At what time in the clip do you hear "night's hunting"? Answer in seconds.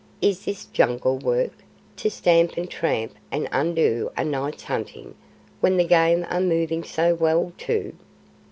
4.25-5.13